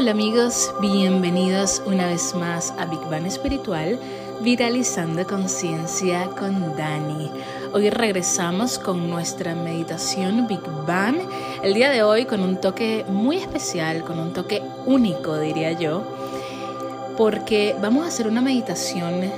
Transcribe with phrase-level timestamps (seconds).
[0.00, 4.00] Hola amigos, bienvenidos una vez más a Big Bang Espiritual,
[4.40, 7.30] Viralizando Conciencia con Dani.
[7.74, 11.18] Hoy regresamos con nuestra meditación Big Bang,
[11.62, 16.02] el día de hoy con un toque muy especial, con un toque único diría yo,
[17.18, 19.30] porque vamos a hacer una meditación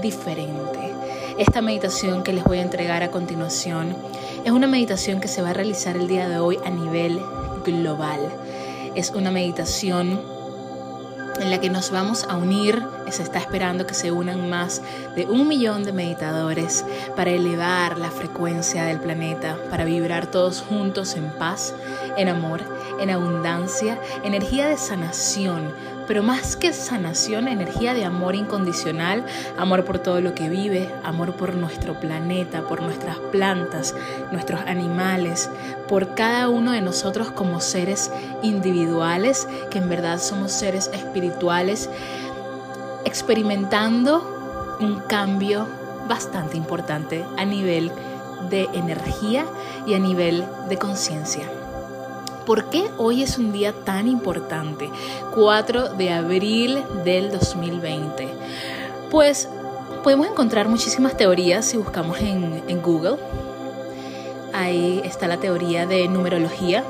[0.00, 0.94] diferente.
[1.36, 3.94] Esta meditación que les voy a entregar a continuación
[4.42, 7.20] es una meditación que se va a realizar el día de hoy a nivel
[7.62, 8.20] global
[8.94, 10.20] es una meditación
[11.40, 12.82] en la que nos vamos a unir.
[13.12, 14.80] Se está esperando que se unan más
[15.14, 16.82] de un millón de meditadores
[17.14, 21.74] para elevar la frecuencia del planeta, para vibrar todos juntos en paz,
[22.16, 22.62] en amor,
[22.98, 25.74] en abundancia, energía de sanación,
[26.06, 29.24] pero más que sanación, energía de amor incondicional,
[29.56, 33.94] amor por todo lo que vive, amor por nuestro planeta, por nuestras plantas,
[34.30, 35.48] nuestros animales,
[35.88, 38.10] por cada uno de nosotros como seres
[38.42, 41.88] individuales, que en verdad somos seres espirituales,
[43.12, 45.66] experimentando un cambio
[46.08, 47.92] bastante importante a nivel
[48.48, 49.44] de energía
[49.86, 51.44] y a nivel de conciencia.
[52.46, 54.88] ¿Por qué hoy es un día tan importante?
[55.34, 58.28] 4 de abril del 2020.
[59.10, 59.46] Pues
[60.02, 63.18] podemos encontrar muchísimas teorías si buscamos en, Google.
[64.54, 66.82] Ahí está la teoría de numerología.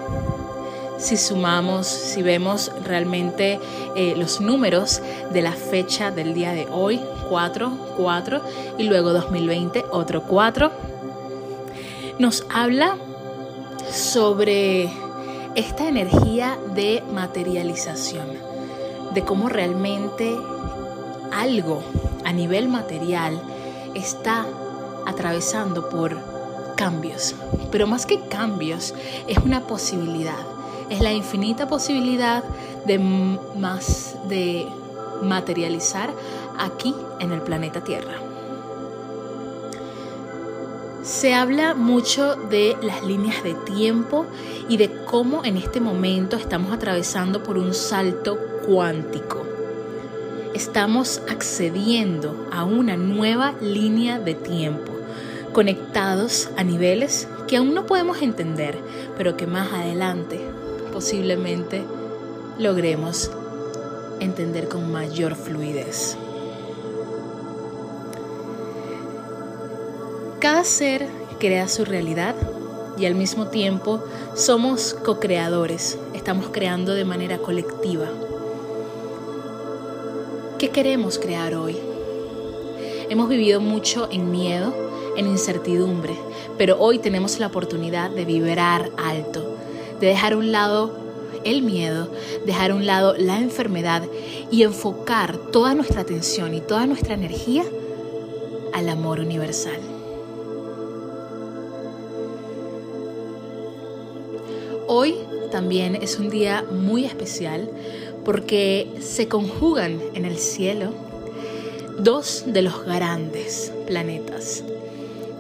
[1.03, 3.59] Si sumamos, si vemos realmente
[3.97, 8.41] eh, los números de la fecha del día de hoy, 4, 4,
[8.79, 10.71] y luego 2020, otro 4,
[12.21, 12.99] nos habla
[13.91, 14.93] sobre
[15.57, 18.29] esta energía de materialización,
[19.13, 20.39] de cómo realmente
[21.33, 21.83] algo
[22.25, 23.43] a nivel material
[23.97, 24.47] está
[25.05, 26.17] atravesando por
[26.77, 27.35] cambios.
[27.73, 28.95] Pero más que cambios,
[29.27, 30.62] es una posibilidad.
[30.91, 32.45] Es la infinita posibilidad
[32.87, 34.67] de más de
[35.23, 36.11] materializar
[36.59, 38.15] aquí en el planeta Tierra.
[41.03, 44.25] Se habla mucho de las líneas de tiempo
[44.69, 49.45] y de cómo en este momento estamos atravesando por un salto cuántico.
[50.55, 54.93] Estamos accediendo a una nueva línea de tiempo,
[55.53, 58.79] conectados a niveles que aún no podemos entender,
[59.17, 60.52] pero que más adelante
[60.93, 61.83] posiblemente
[62.59, 63.31] logremos
[64.21, 66.17] entender con mayor fluidez.
[70.39, 71.09] Cada ser
[71.39, 72.35] crea su realidad
[72.99, 74.03] y al mismo tiempo
[74.35, 78.07] somos co-creadores, estamos creando de manera colectiva.
[80.59, 81.77] ¿Qué queremos crear hoy?
[83.09, 84.73] Hemos vivido mucho en miedo,
[85.17, 86.17] en incertidumbre,
[86.57, 89.52] pero hoy tenemos la oportunidad de vibrar alto,
[90.03, 90.91] de dejar a un lado
[91.45, 92.11] el miedo,
[92.45, 94.03] dejar a un lado la enfermedad
[94.51, 97.65] y enfocar toda nuestra atención y toda nuestra energía
[98.73, 99.79] al amor universal.
[104.89, 105.15] Hoy
[105.53, 107.71] también es un día muy especial
[108.25, 110.93] porque se conjugan en el cielo
[112.01, 114.65] dos de los grandes planetas.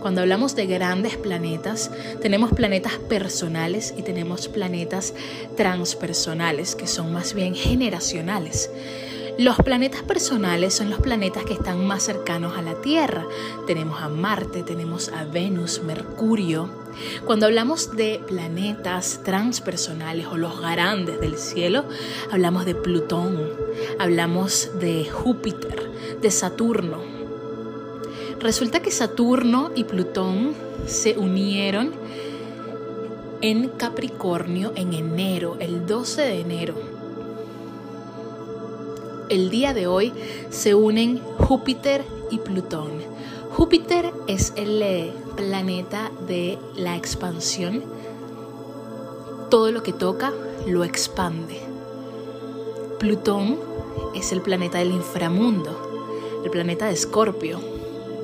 [0.03, 5.15] Cuando hablamos de grandes planetas, tenemos planetas personales y tenemos planetas
[5.57, 8.69] transpersonales, que son más bien generacionales.
[9.39, 13.25] Los planetas personales son los planetas que están más cercanos a la Tierra.
[13.69, 16.69] Tenemos a Marte, tenemos a Venus, Mercurio.
[17.25, 21.85] Cuando hablamos de planetas transpersonales o los grandes del cielo,
[22.33, 23.51] hablamos de Plutón,
[24.01, 25.91] hablamos de Júpiter,
[26.21, 27.22] de Saturno.
[28.43, 30.55] Resulta que Saturno y Plutón
[30.87, 31.93] se unieron
[33.41, 37.03] en Capricornio en enero, el 12 de enero
[39.33, 40.13] el día de hoy
[40.51, 42.91] se unen Júpiter y Plutón.
[43.57, 47.83] Júpiter es el eh, planeta de la expansión.
[49.49, 50.35] Todo lo que toca
[50.67, 51.61] lo expande.
[52.99, 53.59] Plutón
[54.15, 57.72] es el planeta del inframundo, el planeta de Escorpio.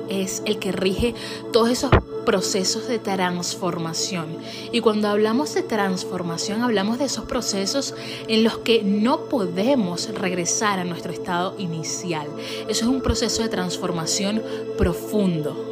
[0.09, 1.15] Es el que rige
[1.51, 1.91] todos esos
[2.25, 4.37] procesos de transformación.
[4.71, 7.95] Y cuando hablamos de transformación, hablamos de esos procesos
[8.27, 12.27] en los que no podemos regresar a nuestro estado inicial.
[12.67, 14.43] Eso es un proceso de transformación
[14.77, 15.65] profundo.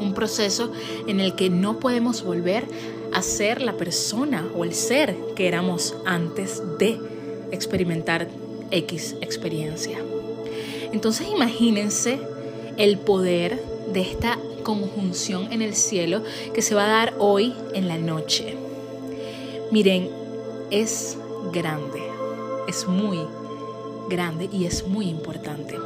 [0.00, 0.72] Un proceso
[1.06, 2.64] en el que no podemos volver
[3.12, 6.98] a ser la persona o el ser que éramos antes de
[7.50, 8.28] experimentar
[8.70, 9.98] X experiencia.
[10.92, 12.18] Entonces imagínense
[12.76, 13.62] el poder
[13.92, 18.56] de esta conjunción en el cielo que se va a dar hoy en la noche.
[19.70, 20.10] Miren,
[20.70, 21.16] es
[21.52, 22.02] grande.
[22.66, 23.18] es muy
[24.08, 25.78] grande y es muy importante.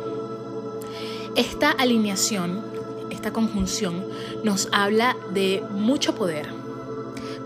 [1.37, 2.63] Esta alineación,
[3.11, 4.05] esta conjunción,
[4.45, 6.49] nos habla de mucho poder,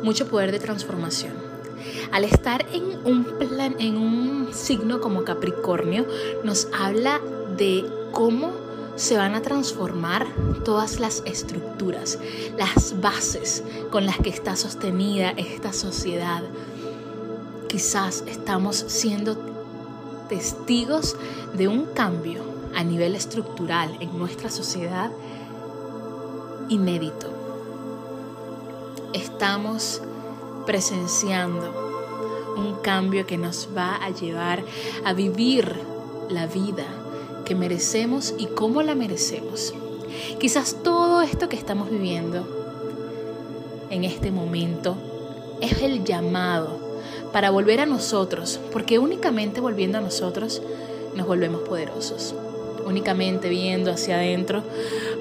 [0.02, 1.32] mucho poder de transformación.
[2.12, 6.06] Al estar en un, plan, en un signo como Capricornio,
[6.44, 7.20] nos habla
[7.56, 8.63] de cómo
[8.96, 10.26] se van a transformar
[10.64, 12.18] todas las estructuras,
[12.56, 16.42] las bases con las que está sostenida esta sociedad.
[17.68, 19.36] Quizás estamos siendo
[20.28, 21.16] testigos
[21.54, 22.42] de un cambio
[22.74, 25.10] a nivel estructural en nuestra sociedad
[26.68, 27.28] inédito.
[29.12, 30.00] Estamos
[30.66, 31.82] presenciando
[32.56, 34.64] un cambio que nos va a llevar
[35.04, 35.80] a vivir
[36.30, 37.03] la vida
[37.44, 39.74] que merecemos y cómo la merecemos.
[40.38, 42.46] Quizás todo esto que estamos viviendo
[43.90, 44.96] en este momento
[45.60, 46.78] es el llamado
[47.32, 50.62] para volver a nosotros, porque únicamente volviendo a nosotros
[51.14, 52.34] nos volvemos poderosos.
[52.86, 54.62] Únicamente viendo hacia adentro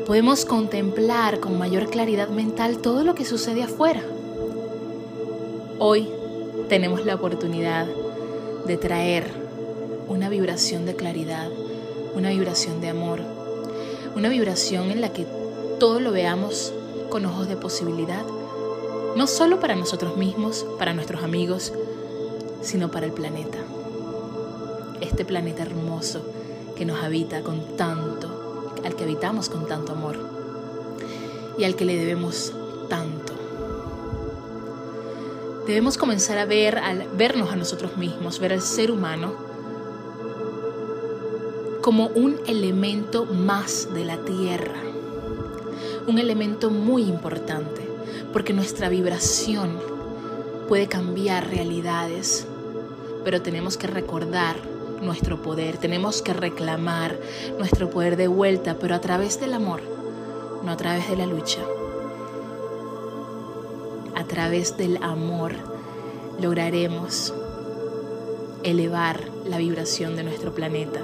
[0.05, 4.01] podemos contemplar con mayor claridad mental todo lo que sucede afuera.
[5.79, 6.09] Hoy
[6.67, 7.87] tenemos la oportunidad
[8.65, 9.25] de traer
[10.07, 11.49] una vibración de claridad,
[12.15, 13.21] una vibración de amor,
[14.15, 15.25] una vibración en la que
[15.79, 16.73] todo lo veamos
[17.09, 18.23] con ojos de posibilidad,
[19.15, 21.73] no solo para nosotros mismos, para nuestros amigos,
[22.61, 23.59] sino para el planeta.
[25.01, 26.21] Este planeta hermoso
[26.75, 30.17] que nos habita con tanto, al que habitamos con tanto amor
[31.57, 32.53] y al que le debemos
[32.89, 33.33] tanto.
[35.67, 39.52] Debemos comenzar a ver, a vernos a nosotros mismos, ver al ser humano
[41.83, 44.81] como un elemento más de la tierra,
[46.07, 47.87] un elemento muy importante,
[48.31, 49.77] porque nuestra vibración
[50.67, 52.47] puede cambiar realidades,
[53.23, 54.55] pero tenemos que recordar
[55.03, 57.19] nuestro poder, tenemos que reclamar
[57.59, 59.81] nuestro poder de vuelta, pero a través del amor,
[60.63, 61.59] no a través de la lucha
[64.15, 65.53] a través del amor
[66.39, 67.33] lograremos
[68.63, 71.01] elevar la vibración de nuestro planeta.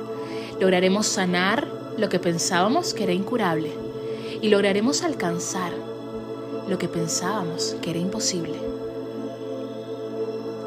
[0.59, 1.67] Lograremos sanar
[1.97, 3.71] lo que pensábamos que era incurable
[4.41, 5.71] y lograremos alcanzar
[6.67, 8.57] lo que pensábamos que era imposible.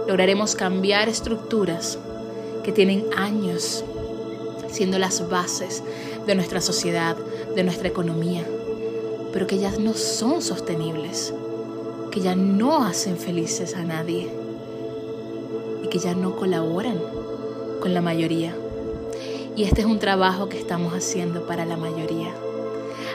[0.09, 1.99] Lograremos cambiar estructuras
[2.65, 3.85] que tienen años
[4.69, 5.83] siendo las bases
[6.27, 7.17] de nuestra sociedad,
[7.55, 8.45] de nuestra economía,
[9.33, 11.33] pero que ya no son sostenibles
[12.13, 14.31] que ya no hacen felices a nadie
[15.83, 17.01] y que ya no colaboran
[17.81, 18.55] con la mayoría.
[19.55, 22.35] Y este es un trabajo que estamos haciendo para la mayoría.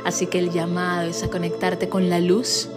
[0.06, 2.70] Así que el llamado es a conectarte con la luz,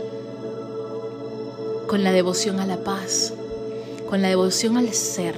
[1.86, 3.34] con la devoción a la paz,
[4.08, 5.34] con la devoción al ser,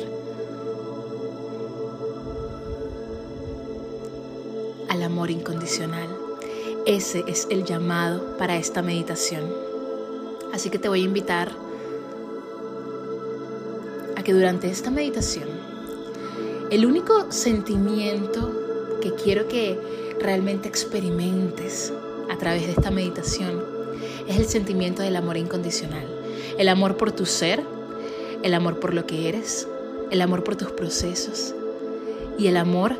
[4.89, 6.09] al amor incondicional.
[6.87, 9.53] Ese es el llamado para esta meditación.
[10.53, 11.51] Así que te voy a invitar
[14.17, 15.72] a que durante esta meditación,
[16.73, 19.79] el único sentimiento que quiero que
[20.19, 21.93] realmente experimentes
[22.31, 23.63] a través de esta meditación
[24.27, 26.07] es el sentimiento del amor incondicional.
[26.57, 27.63] El amor por tu ser,
[28.43, 29.69] el amor por lo que eres,
[30.11, 31.55] el amor por tus procesos
[32.39, 32.97] y el amor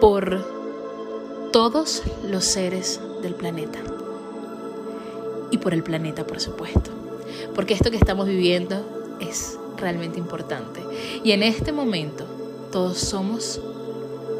[0.00, 0.46] por
[1.50, 3.80] todos los seres del planeta
[5.50, 6.92] y por el planeta, por supuesto.
[7.56, 10.80] Porque esto que estamos viviendo es realmente importante.
[11.24, 12.24] Y en este momento
[12.72, 13.60] todos somos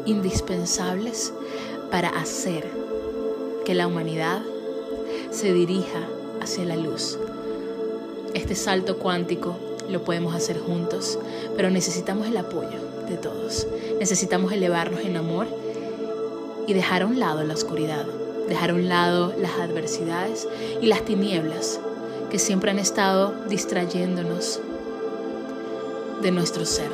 [0.05, 1.31] indispensables
[1.89, 2.69] para hacer
[3.65, 4.41] que la humanidad
[5.31, 6.01] se dirija
[6.41, 7.17] hacia la luz.
[8.33, 9.55] Este salto cuántico
[9.89, 11.17] lo podemos hacer juntos,
[11.55, 13.67] pero necesitamos el apoyo de todos.
[13.99, 15.47] Necesitamos elevarnos en amor
[16.67, 18.05] y dejar a un lado la oscuridad
[18.47, 20.47] dejar a un lado las adversidades
[20.81, 21.79] y las tinieblas
[22.29, 24.59] que siempre han estado distrayéndonos
[26.21, 26.89] de nuestro ser,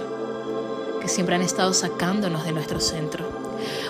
[1.09, 3.25] siempre han estado sacándonos de nuestro centro.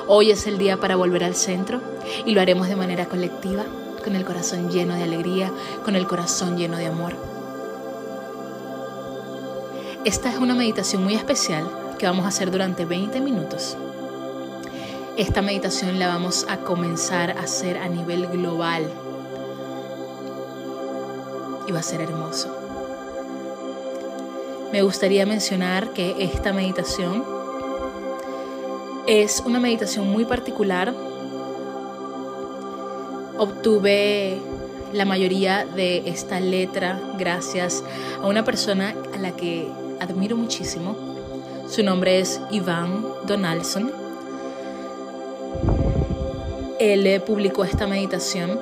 [0.08, 1.82] Hoy es el día para volver al centro
[2.26, 3.64] y lo haremos de manera colectiva,
[4.04, 5.52] con el corazón lleno de alegría,
[5.84, 7.16] con el corazón lleno de amor.
[10.06, 13.78] Esta es una meditación muy especial que vamos a hacer durante 20 minutos.
[15.18, 18.90] Esta meditación la vamos a comenzar a hacer a nivel global
[21.68, 22.59] y va a ser hermoso.
[24.72, 27.24] Me gustaría mencionar que esta meditación
[29.08, 30.94] es una meditación muy particular.
[33.40, 34.38] Obtuve
[34.94, 37.84] la mayoría de esta letra gracias
[38.22, 39.68] a una persona a la que
[40.00, 40.96] admiro muchísimo.
[41.68, 43.92] Su nombre es Iván Donaldson.
[46.80, 48.60] Él publicó esta meditación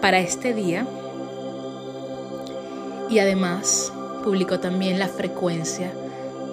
[0.00, 0.86] para este día
[3.10, 3.91] y además
[4.22, 5.92] publicó también la frecuencia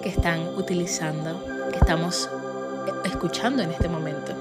[0.02, 2.28] que están utilizando, que estamos
[3.04, 4.32] escuchando en este momento.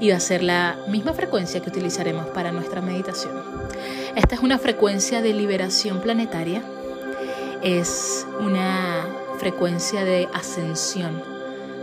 [0.00, 3.42] Y va a ser la misma frecuencia que utilizaremos para nuestra meditación.
[4.14, 6.62] Esta es una frecuencia de liberación planetaria.
[7.62, 9.06] Es una
[9.38, 11.22] frecuencia de ascensión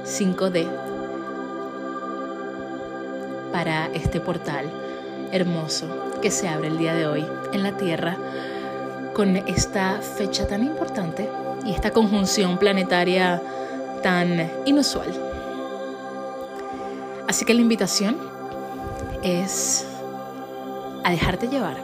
[0.06, 0.68] 5D
[3.52, 4.72] para este portal
[5.32, 8.18] hermoso que se abre el día de hoy en la Tierra
[9.16, 11.30] con esta fecha tan importante
[11.66, 13.42] y esta conjunción planetaria
[14.04, 15.08] tan inusual.
[17.26, 18.18] Así que la invitación
[19.24, 19.88] es
[21.06, 21.78] a dejarte llevar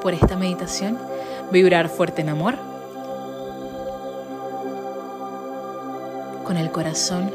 [0.00, 0.96] por esta meditación,
[1.50, 2.54] vibrar fuerte en amor,
[6.44, 7.32] con el corazón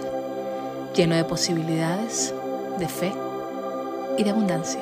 [0.96, 2.34] lleno de posibilidades,
[2.80, 3.14] de fe
[4.18, 4.82] y de abundancia.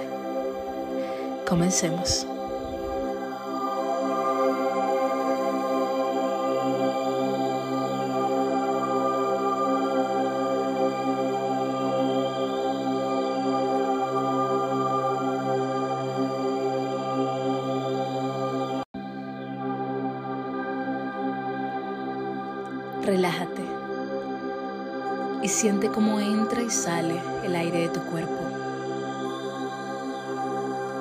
[1.47, 2.27] Comencemos.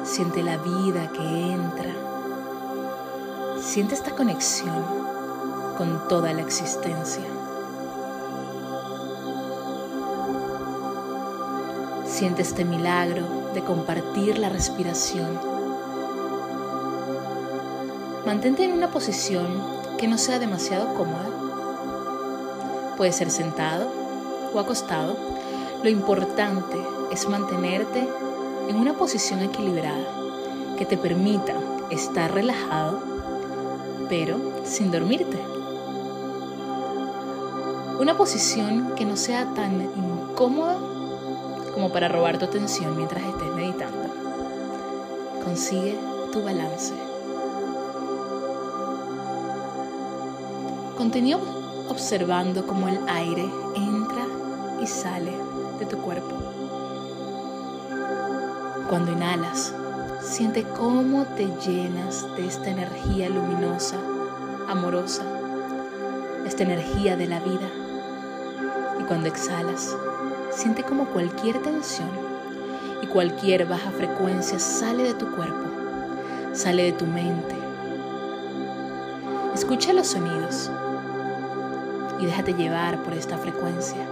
[0.05, 1.93] Siente la vida que entra.
[3.61, 4.85] Siente esta conexión
[5.77, 7.25] con toda la existencia.
[12.07, 15.41] Siente este milagro de compartir la respiración.
[18.25, 19.47] Mantente en una posición
[19.99, 21.35] que no sea demasiado cómoda
[22.97, 23.91] Puede ser sentado
[24.53, 25.17] o acostado.
[25.83, 26.77] Lo importante
[27.11, 28.09] es mantenerte
[28.69, 30.05] en una posición equilibrada
[30.79, 31.55] que te permita
[31.91, 33.01] estar relajado,
[34.09, 35.39] pero sin dormirte.
[38.01, 40.77] Una posición que no sea tan incómoda
[41.75, 44.09] como para robar tu atención mientras estés meditando.
[45.45, 45.99] Consigue
[46.33, 46.95] tu balance.
[50.97, 51.41] Continúa
[51.89, 53.45] observando cómo el aire
[53.77, 54.27] entra
[54.81, 55.33] y sale
[55.79, 56.64] de tu cuerpo.
[58.95, 59.75] Cuando inhalas,
[60.21, 63.97] siente cómo te llenas de esta energía luminosa,
[64.69, 65.25] amorosa,
[66.47, 67.69] esta energía de la vida.
[69.01, 69.97] Y cuando exhalas,
[70.53, 72.09] siente como cualquier tensión
[73.03, 75.65] y cualquier baja frecuencia sale de tu cuerpo,
[76.53, 77.57] sale de tu mente.
[79.57, 80.71] Escucha los sonidos
[82.21, 84.07] y déjate llevar por esta frecuencia.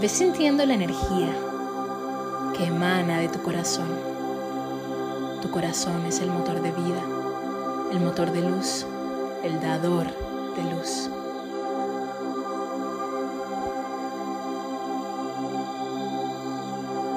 [0.00, 1.28] Ve sintiendo la energía
[2.56, 3.86] que emana de tu corazón.
[5.42, 7.02] Tu corazón es el motor de vida,
[7.92, 8.86] el motor de luz,
[9.42, 10.06] el dador
[10.56, 11.10] de luz.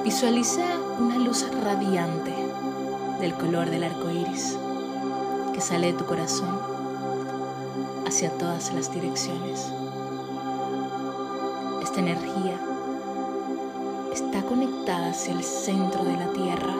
[0.04, 0.66] Visualiza
[1.00, 2.34] una luz radiante
[3.18, 4.58] del color del arco iris
[5.54, 6.60] que sale de tu corazón
[8.06, 9.72] hacia todas las direcciones.
[11.94, 12.58] Esta energía
[14.12, 16.74] está conectada hacia el centro de la Tierra.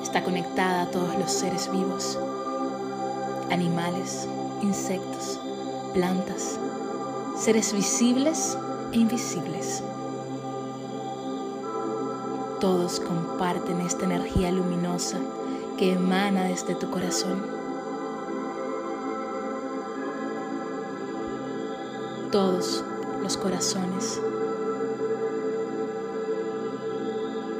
[0.00, 2.16] Está conectada a todos los seres vivos,
[3.50, 4.28] animales,
[4.62, 5.40] insectos,
[5.92, 6.60] plantas,
[7.36, 8.56] seres visibles
[8.92, 9.82] e invisibles.
[12.60, 15.18] Todos comparten esta energía luminosa
[15.76, 17.59] que emana desde tu corazón.
[22.30, 22.84] Todos
[23.24, 24.20] los corazones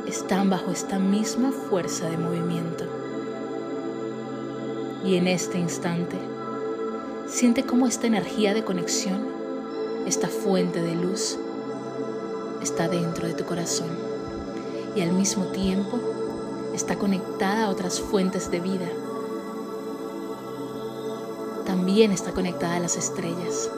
[0.07, 2.85] están bajo esta misma fuerza de movimiento.
[5.05, 6.17] Y en este instante,
[7.27, 9.27] siente cómo esta energía de conexión,
[10.07, 11.37] esta fuente de luz,
[12.63, 13.91] está dentro de tu corazón
[14.95, 15.99] y al mismo tiempo
[16.73, 18.89] está conectada a otras fuentes de vida.
[21.67, 23.69] También está conectada a las estrellas.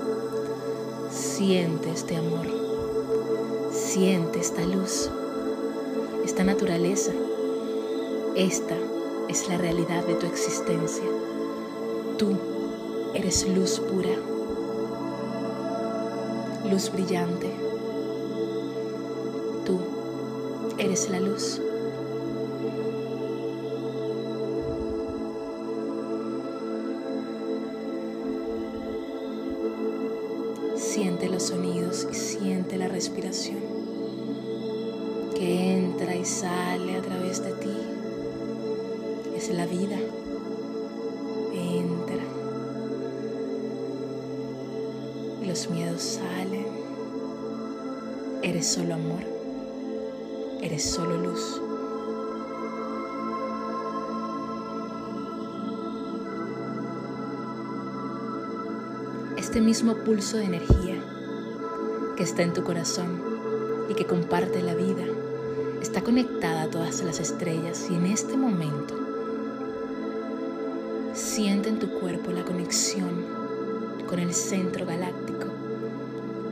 [1.45, 2.47] Siente este amor.
[3.73, 5.11] Siente esta luz,
[6.25, 7.11] esta naturaleza.
[8.37, 8.77] Esta
[9.29, 11.03] es la realidad de tu existencia.
[12.17, 12.37] Tú
[13.15, 14.15] Eres luz pura,
[16.71, 17.51] luz brillante.
[19.67, 19.81] Tú
[20.79, 21.61] eres la luz.
[33.03, 33.59] Respiración
[35.35, 37.77] que entra y sale a través de ti.
[39.37, 39.99] Es la vida.
[41.53, 42.23] Entra.
[45.43, 46.67] Y los miedos salen.
[48.41, 49.25] Eres solo amor.
[50.61, 51.61] Eres solo luz.
[59.37, 60.92] Este mismo pulso de energía
[62.23, 63.21] que está en tu corazón
[63.88, 65.02] y que comparte la vida
[65.81, 68.95] está conectada a todas las estrellas y en este momento
[71.14, 73.26] siente en tu cuerpo la conexión
[74.07, 75.49] con el centro galáctico,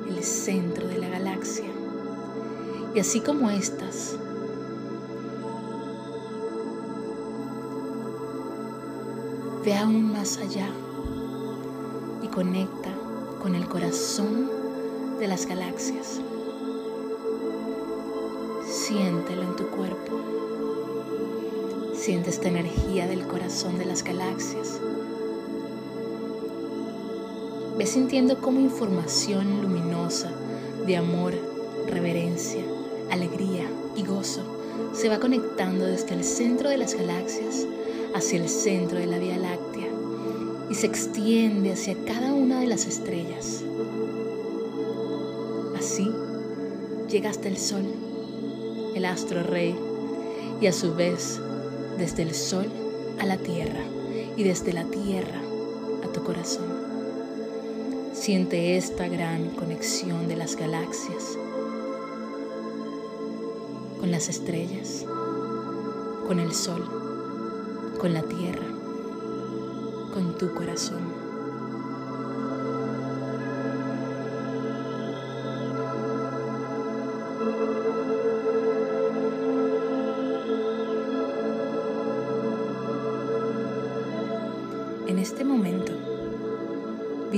[0.08, 1.70] el centro de la galaxia.
[2.92, 4.16] Y así como estas,
[9.64, 10.68] ve aún más allá
[12.24, 12.90] y conecta
[13.40, 14.59] con el corazón
[15.20, 16.18] de las galaxias.
[18.66, 20.18] Siéntelo en tu cuerpo.
[21.94, 24.80] Siente esta energía del corazón de las galaxias.
[27.76, 30.32] Ve sintiendo como información luminosa
[30.86, 31.34] de amor,
[31.86, 32.62] reverencia,
[33.10, 34.42] alegría y gozo
[34.94, 37.66] se va conectando desde el centro de las galaxias
[38.14, 39.88] hacia el centro de la Vía Láctea
[40.70, 43.62] y se extiende hacia cada una de las estrellas.
[47.10, 47.84] Llega el Sol,
[48.94, 49.74] el astro rey,
[50.60, 51.40] y a su vez
[51.98, 52.66] desde el Sol
[53.18, 53.82] a la Tierra
[54.36, 55.40] y desde la Tierra
[56.04, 56.66] a tu corazón.
[58.12, 61.36] Siente esta gran conexión de las galaxias
[63.98, 65.04] con las estrellas,
[66.26, 66.84] con el sol,
[67.98, 68.66] con la tierra,
[70.14, 71.09] con tu corazón.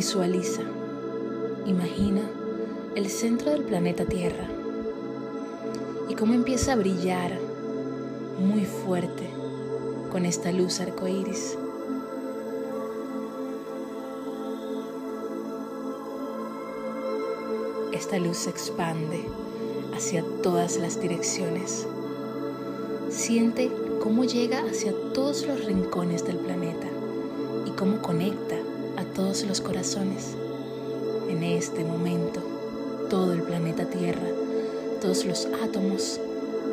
[0.03, 0.63] Visualiza,
[1.65, 2.23] imagina
[2.97, 4.49] el centro del planeta Tierra
[6.09, 7.39] y cómo empieza a brillar
[8.41, 9.31] muy fuerte
[10.11, 11.57] con esta luz arcoíris.
[17.93, 19.25] Esta luz se expande
[19.95, 21.87] hacia todas las direcciones.
[23.09, 23.71] Siente
[24.03, 26.89] cómo llega hacia todos los rincones del planeta
[27.67, 28.57] y cómo conecta
[29.15, 30.35] todos los corazones.
[31.29, 32.41] En este momento,
[33.11, 34.29] todo el planeta Tierra,
[35.01, 36.21] todos los átomos,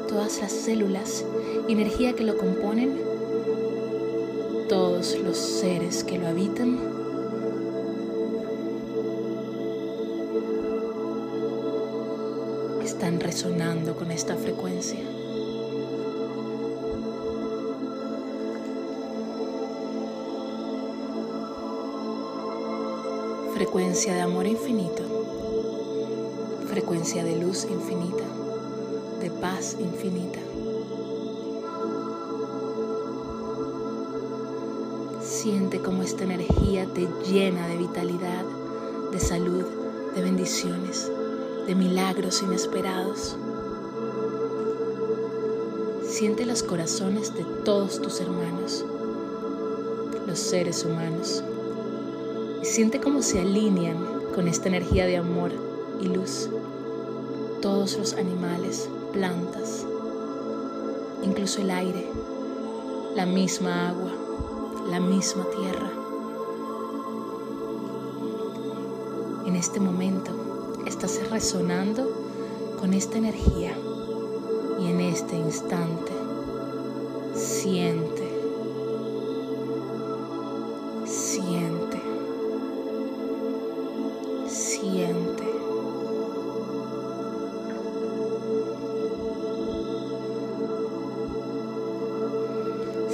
[0.07, 1.25] todas las células,
[1.67, 2.99] energía que lo componen,
[4.67, 6.79] todos los seres que lo habitan,
[12.83, 14.99] están resonando con esta frecuencia.
[23.69, 25.03] Frecuencia de amor infinito,
[26.67, 28.23] frecuencia de luz infinita,
[29.21, 30.39] de paz infinita.
[35.21, 38.43] Siente cómo esta energía te llena de vitalidad,
[39.11, 39.65] de salud,
[40.15, 41.11] de bendiciones,
[41.67, 43.37] de milagros inesperados.
[46.07, 48.83] Siente los corazones de todos tus hermanos,
[50.25, 51.43] los seres humanos
[52.61, 53.97] siente cómo se alinean
[54.33, 55.51] con esta energía de amor
[56.01, 56.49] y luz.
[57.61, 59.85] Todos los animales, plantas,
[61.23, 62.05] incluso el aire,
[63.15, 64.11] la misma agua,
[64.89, 65.91] la misma tierra.
[69.45, 70.31] En este momento
[70.85, 72.09] estás resonando
[72.79, 73.73] con esta energía
[74.79, 76.13] y en este instante
[77.35, 77.98] siente.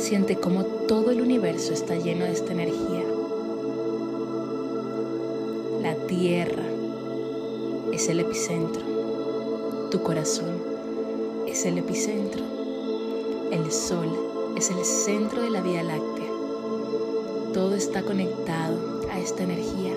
[0.06, 3.04] Siente cómo todo el universo está lleno de esta energía.
[5.82, 6.62] La tierra
[7.92, 8.84] es el epicentro.
[9.90, 10.62] Tu corazón
[11.48, 12.44] es el epicentro.
[13.50, 14.16] El sol
[14.56, 16.30] es el centro de la Vía Láctea.
[17.52, 19.96] Todo está conectado a esta energía.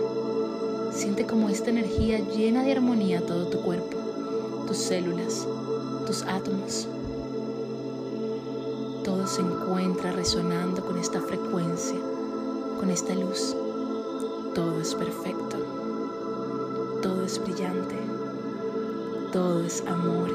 [0.91, 3.99] Siente como esta energía llena de armonía todo tu cuerpo,
[4.67, 5.47] tus células,
[6.07, 6.89] tus átomos.
[9.05, 11.99] Todo se encuentra resonando con esta frecuencia,
[12.79, 13.57] con esta luz.
[14.55, 15.57] Todo es perfecto.
[17.03, 17.97] Todo es brillante.
[19.33, 20.31] Todo es amor.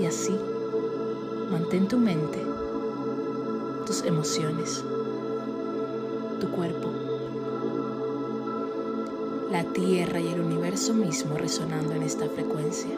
[0.00, 0.38] Y así,
[1.50, 2.44] mantén tu mente,
[3.86, 4.84] tus emociones,
[6.40, 6.90] tu cuerpo,
[9.50, 12.96] la tierra y el universo mismo resonando en esta frecuencia.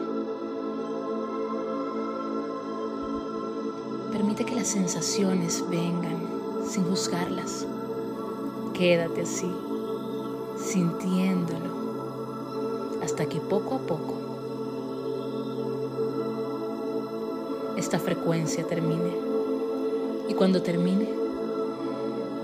[4.41, 6.17] Que las sensaciones vengan
[6.67, 7.67] sin juzgarlas.
[8.73, 9.45] Quédate así,
[10.57, 11.69] sintiéndolo,
[13.03, 14.15] hasta que poco a poco
[17.77, 19.15] esta frecuencia termine.
[20.27, 21.07] Y cuando termine,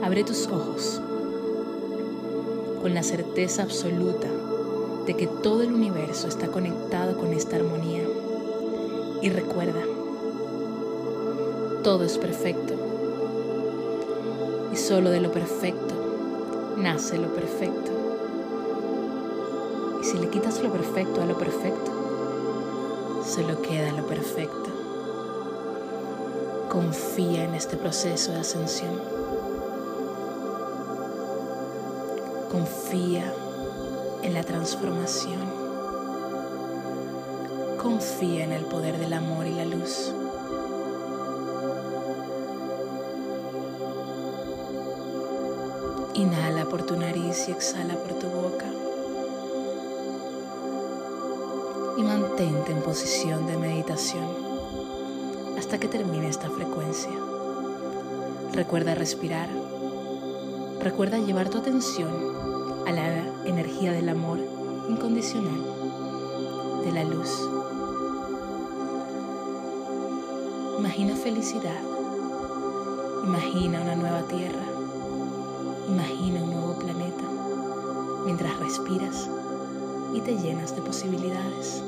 [0.03, 1.01] abre tus ojos
[2.79, 4.27] con la certeza absoluta
[5.07, 8.07] de que todo el universo está conectado con esta armonía.
[9.23, 9.81] Y recuerda,
[11.87, 12.73] todo es perfecto.
[14.73, 15.95] Y solo de lo perfecto
[16.75, 17.91] nace lo perfecto.
[20.01, 24.69] Y si le quitas lo perfecto a lo perfecto, solo queda lo perfecto.
[26.69, 28.99] Confía en este proceso de ascensión.
[32.51, 33.33] Confía
[34.23, 35.39] en la transformación.
[37.81, 40.11] Confía en el poder del amor y la luz.
[46.17, 48.65] Inhala por tu nariz y exhala por tu boca.
[51.95, 54.25] Y mantente en posición de meditación
[55.59, 57.11] hasta que termine esta frecuencia.
[58.51, 59.47] Recuerda respirar.
[60.81, 62.09] Recuerda llevar tu atención
[62.87, 64.39] a la energía del amor
[64.89, 65.61] incondicional,
[66.83, 67.29] de la luz.
[70.79, 71.79] Imagina felicidad.
[73.23, 74.66] Imagina una nueva tierra
[75.97, 77.23] Imagina un nuevo planeta
[78.23, 79.27] mientras respiras
[80.13, 81.81] y te llenas de posibilidades,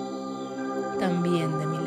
[1.00, 1.79] también de milagros.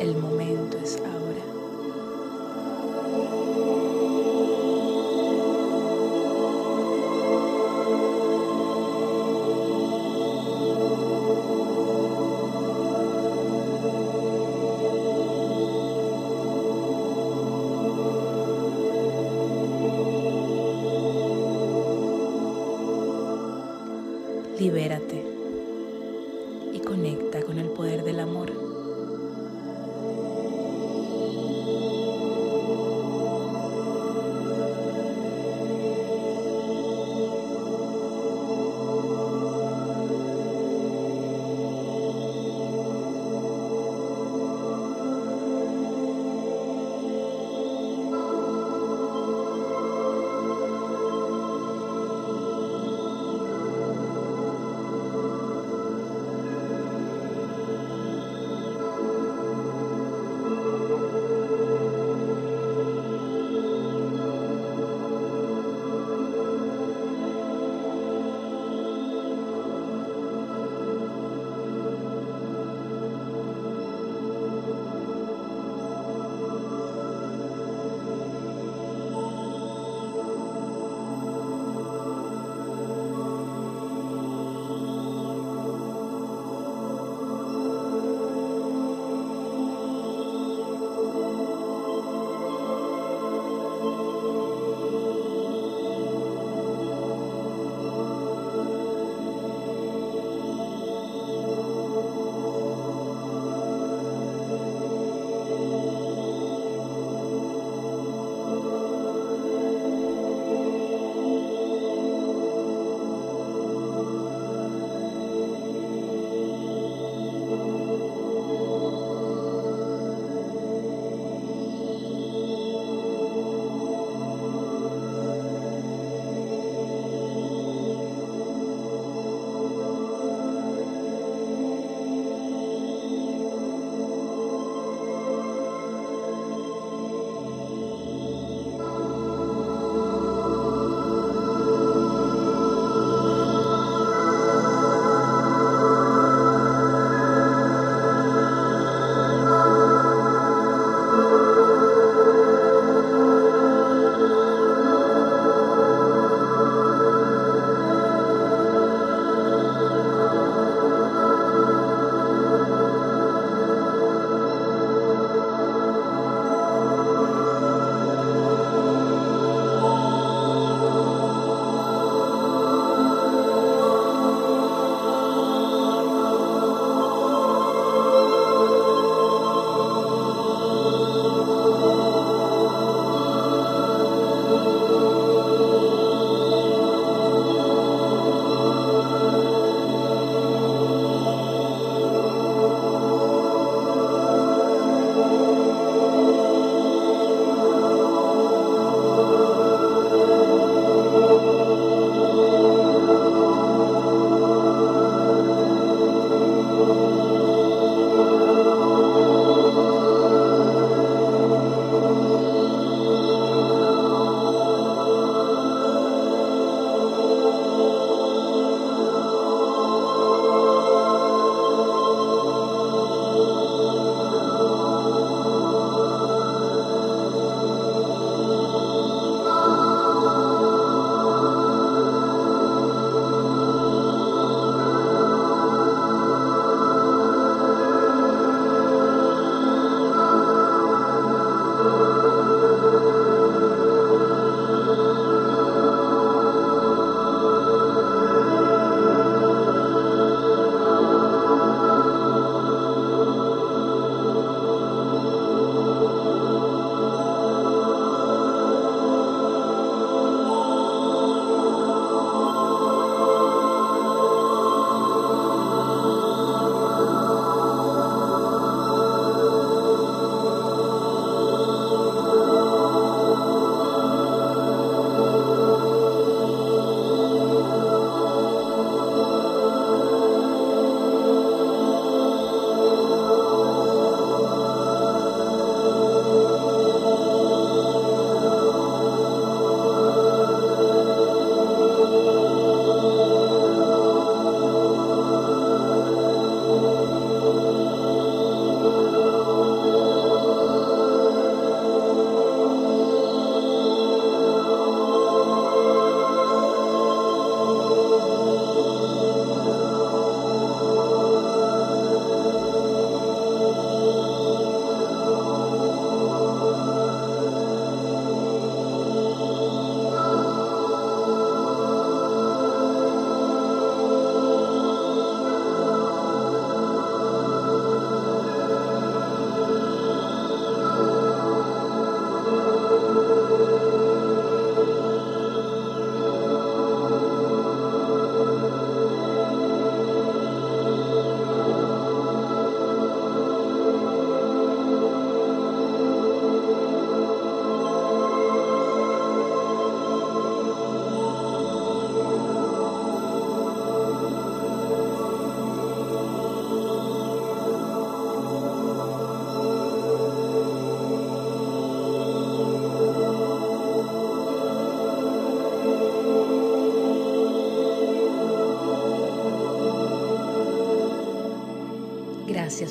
[0.00, 1.29] El momento es ahora.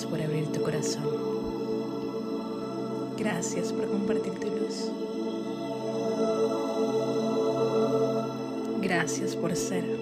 [0.09, 1.03] Por abrir tu corazón.
[3.17, 4.91] Gracias por compartir tu luz.
[8.81, 9.98] Gracias por ser.